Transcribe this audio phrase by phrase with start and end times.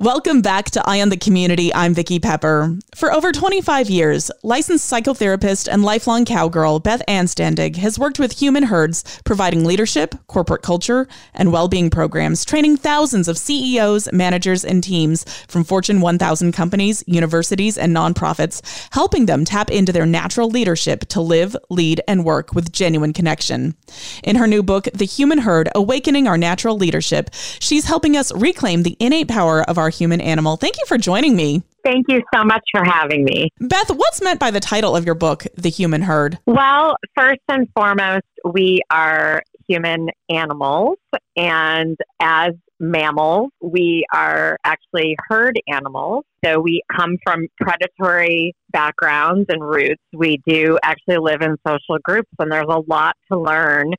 [0.00, 1.74] Welcome back to Eye on the Community.
[1.74, 2.78] I'm Vicki Pepper.
[2.94, 8.62] For over 25 years, licensed psychotherapist and lifelong cowgirl Beth Anstandig has worked with human
[8.62, 15.24] herds, providing leadership, corporate culture, and well-being programs, training thousands of CEOs, managers, and teams
[15.48, 21.20] from Fortune 1000 companies, universities, and nonprofits, helping them tap into their natural leadership to
[21.20, 23.74] live, lead, and work with genuine connection.
[24.24, 28.82] In her new book, The Human Herd: Awakening Our Natural Leadership, she's helping us reclaim
[28.82, 30.56] the innate power of our human animal.
[30.56, 31.62] Thank you for joining me.
[31.84, 33.50] Thank you so much for having me.
[33.60, 36.38] Beth, what's meant by the title of your book, The Human Herd?
[36.46, 40.98] Well, first and foremost, we are human animals,
[41.36, 46.24] and as mammals, we are actually herd animals.
[46.44, 50.02] So we come from predatory backgrounds and roots.
[50.12, 53.92] We do actually live in social groups, and there's a lot to learn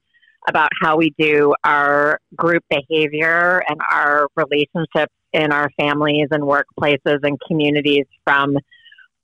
[0.47, 7.19] about how we do our group behavior and our relationships in our families and workplaces
[7.23, 8.57] and communities from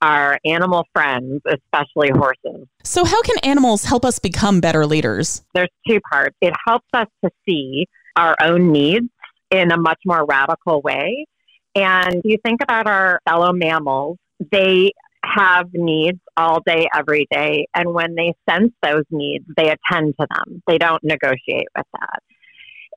[0.00, 2.66] our animal friends, especially horses.
[2.84, 5.42] So, how can animals help us become better leaders?
[5.54, 6.36] There's two parts.
[6.40, 9.08] It helps us to see our own needs
[9.50, 11.26] in a much more radical way.
[11.74, 14.18] And you think about our fellow mammals,
[14.52, 14.92] they
[15.24, 17.66] have needs all day, every day.
[17.74, 20.62] And when they sense those needs, they attend to them.
[20.66, 22.22] They don't negotiate with that.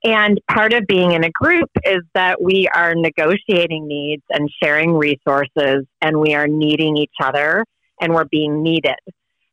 [0.04, 4.94] And part of being in a group is that we are negotiating needs and sharing
[4.94, 7.64] resources, and we are needing each other
[8.00, 8.98] and we're being needed.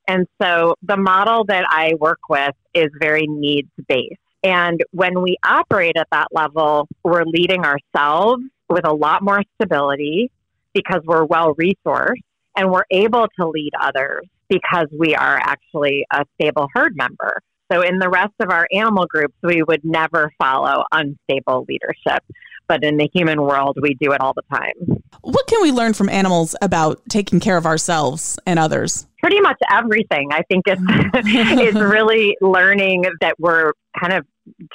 [0.06, 4.16] And so the model that I work with is very needs based.
[4.42, 10.30] And when we operate at that level, we're leading ourselves with a lot more stability
[10.72, 12.22] because we're well resourced
[12.58, 17.40] and we're able to lead others because we are actually a stable herd member.
[17.70, 22.24] So in the rest of our animal groups, we would never follow unstable leadership.
[22.66, 25.02] But in the human world, we do it all the time.
[25.22, 29.06] What can we learn from animals about taking care of ourselves and others?
[29.20, 30.28] Pretty much everything.
[30.32, 30.82] I think it's,
[31.14, 34.26] it's really learning that we're kind of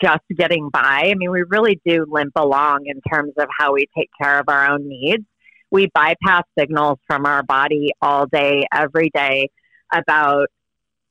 [0.01, 1.09] just getting by.
[1.11, 4.45] I mean, we really do limp along in terms of how we take care of
[4.47, 5.25] our own needs.
[5.73, 9.49] We bypass signals from our body all day, every day
[9.93, 10.47] about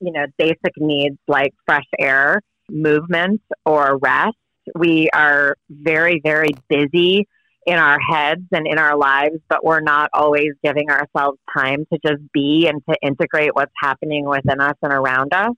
[0.02, 4.36] you know, basic needs like fresh air, movement, or rest.
[4.74, 7.26] We are very, very busy
[7.64, 11.98] in our heads and in our lives, but we're not always giving ourselves time to
[12.04, 15.52] just be and to integrate what's happening within us and around us.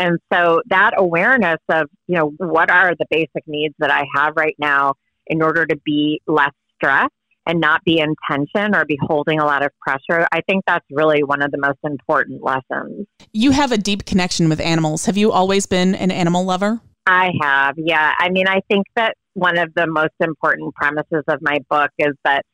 [0.00, 4.34] And so that awareness of, you know, what are the basic needs that I have
[4.36, 4.94] right now
[5.26, 7.12] in order to be less stressed
[7.48, 10.28] and not be in tension or be holding a lot of pressure.
[10.30, 13.06] I think that's really one of the most important lessons.
[13.32, 15.06] You have a deep connection with animals.
[15.06, 16.80] Have you always been an animal lover?
[17.06, 18.12] I have, yeah.
[18.18, 22.12] I mean, I think that one of the most important premises of my book is
[22.24, 22.44] that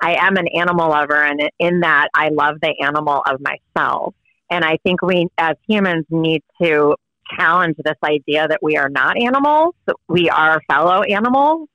[0.00, 4.14] I am an animal lover, and in that, I love the animal of myself.
[4.50, 6.94] And I think we, as humans, need to
[7.36, 9.74] challenge this idea that we are not animals,
[10.08, 11.68] we are fellow animals,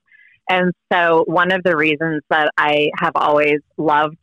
[0.49, 4.17] and so, one of the reasons that I have always loved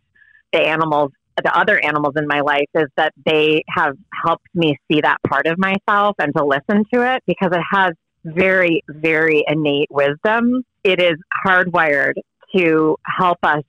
[0.52, 1.12] the animals,
[1.42, 3.94] the other animals in my life, is that they have
[4.26, 7.92] helped me see that part of myself and to listen to it because it has
[8.24, 10.64] very, very innate wisdom.
[10.82, 11.14] It is
[11.46, 12.14] hardwired
[12.56, 13.62] to help us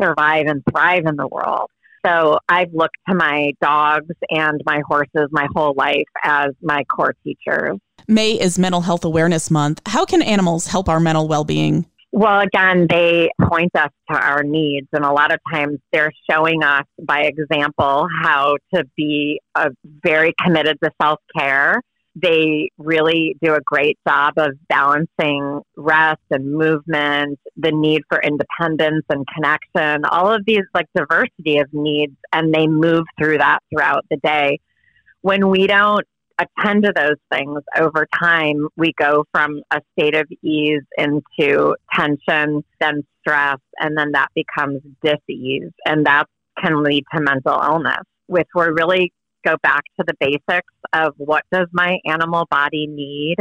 [0.00, 1.68] survive and thrive in the world.
[2.06, 7.14] So I've looked to my dogs and my horses my whole life as my core
[7.24, 7.78] teachers.
[8.06, 9.80] May is Mental Health Awareness Month.
[9.86, 11.86] How can animals help our mental well being?
[12.16, 16.62] Well, again, they point us to our needs, and a lot of times they're showing
[16.62, 21.80] us by example how to be a very committed to self care
[22.16, 29.04] they really do a great job of balancing rest and movement, the need for independence
[29.08, 34.04] and connection, all of these like diversity of needs, and they move through that throughout
[34.10, 34.60] the day.
[35.22, 36.06] When we don't
[36.38, 42.64] attend to those things over time, we go from a state of ease into tension,
[42.80, 46.26] then stress, and then that becomes dis-ease, and that
[46.60, 48.02] can lead to mental illness.
[48.26, 49.12] Which we're really
[49.44, 53.36] go back to the basics of what does my animal body need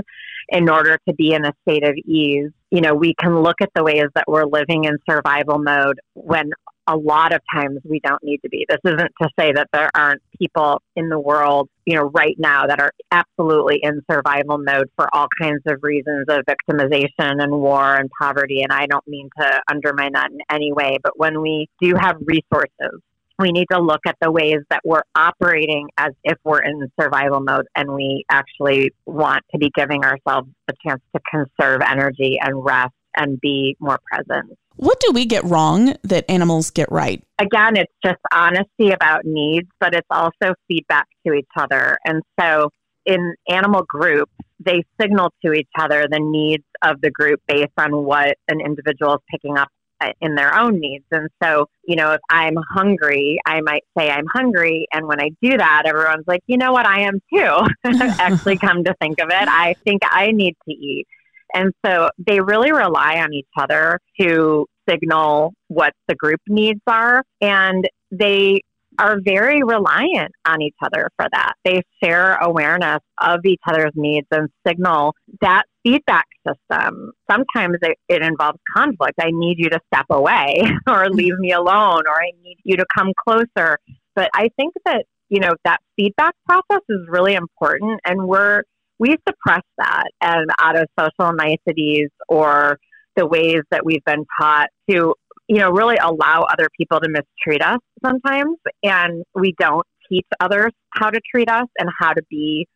[0.50, 2.52] in order to be in a state of ease.
[2.72, 6.52] You know, we can look at the ways that we're living in survival mode when
[6.88, 8.66] a lot of times we don't need to be.
[8.68, 12.68] This isn't to say that there aren't people in the world, you know, right now
[12.68, 17.96] that are absolutely in survival mode for all kinds of reasons of victimization and war
[17.96, 18.62] and poverty.
[18.62, 20.98] And I don't mean to undermine that in any way.
[21.02, 23.02] But when we do have resources
[23.40, 27.40] we need to look at the ways that we're operating as if we're in survival
[27.40, 32.64] mode and we actually want to be giving ourselves a chance to conserve energy and
[32.64, 34.58] rest and be more present.
[34.76, 37.24] What do we get wrong that animals get right?
[37.40, 41.98] Again, it's just honesty about needs, but it's also feedback to each other.
[42.06, 42.70] And so
[43.06, 48.06] in animal groups, they signal to each other the needs of the group based on
[48.06, 49.68] what an individual is picking up
[50.02, 51.06] uh, in their own needs.
[51.12, 54.88] And so, you know, if I'm hungry, I might say I'm hungry.
[54.94, 57.58] And when I do that, everyone's like, you know what, I am too.
[58.20, 61.08] Actually, come to think of it, I think I need to eat.
[61.54, 67.24] And so they really rely on each other to signal what the group needs are.
[67.42, 68.62] And they
[69.00, 71.54] are very reliant on each other for that.
[71.64, 77.12] They share awareness of each other's needs and signal that feedback system.
[77.30, 79.20] Sometimes it, it involves conflict.
[79.20, 81.16] I need you to step away or mm-hmm.
[81.16, 83.78] leave me alone or I need you to come closer.
[84.16, 88.64] But I think that, you know, that feedback process is really important and we're
[89.00, 92.78] we suppress that and out of social niceties or
[93.16, 95.14] the ways that we've been taught to
[95.48, 98.58] you know, really allow other people to mistreat us sometimes.
[98.82, 102.68] And we don't teach others how to treat us and how to be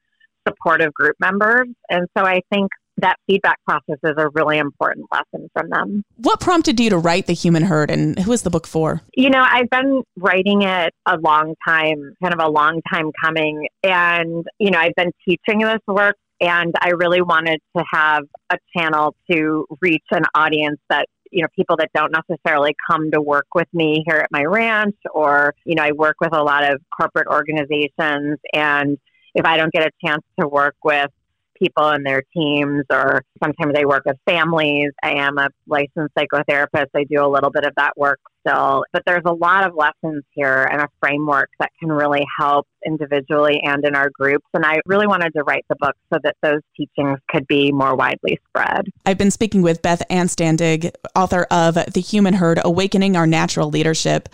[0.47, 1.67] supportive group members.
[1.89, 6.03] And so I think that feedback process is a really important lesson from them.
[6.17, 9.01] What prompted you to write The Human Herd and who is the book for?
[9.13, 13.67] You know, I've been writing it a long time, kind of a long time coming.
[13.83, 18.57] And, you know, I've been teaching this work and I really wanted to have a
[18.75, 23.47] channel to reach an audience that you know, people that don't necessarily come to work
[23.53, 26.81] with me here at my ranch, or, you know, I work with a lot of
[26.97, 28.39] corporate organizations.
[28.53, 28.97] And
[29.35, 31.11] if I don't get a chance to work with
[31.59, 36.87] people and their teams, or sometimes I work with families, I am a licensed psychotherapist.
[36.95, 38.83] I do a little bit of that work still.
[38.93, 43.59] But there's a lot of lessons here and a framework that can really help individually
[43.63, 44.45] and in our groups.
[44.53, 47.95] And I really wanted to write the book so that those teachings could be more
[47.95, 48.87] widely spread.
[49.05, 54.29] I've been speaking with Beth Anstandig, author of The Human Herd Awakening Our Natural Leadership.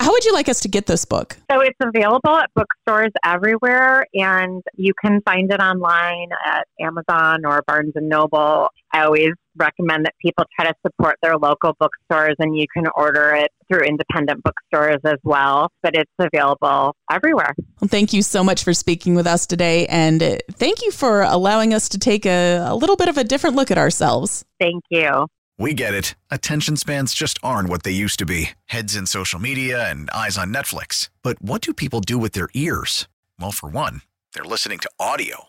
[0.00, 1.36] How would you like us to get this book?
[1.50, 7.62] So it's available at bookstores everywhere, and you can find it online at Amazon or
[7.66, 8.68] Barnes and Noble.
[8.92, 13.30] I always recommend that people try to support their local bookstores and you can order
[13.34, 17.54] it through independent bookstores as well, but it's available everywhere.
[17.80, 21.22] Well, thank you so much for speaking with us today and uh, thank you for
[21.22, 24.44] allowing us to take a, a little bit of a different look at ourselves.
[24.58, 25.26] Thank you.
[25.58, 26.14] We get it.
[26.30, 30.38] Attention spans just aren't what they used to be heads in social media and eyes
[30.38, 31.08] on Netflix.
[31.22, 33.08] But what do people do with their ears?
[33.40, 34.02] Well, for one,
[34.34, 35.48] they're listening to audio.